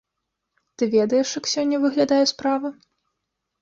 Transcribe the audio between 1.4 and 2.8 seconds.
як сёння выглядае справа?